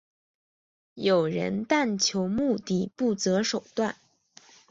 [0.95, 3.95] 有人但求目的不择手段。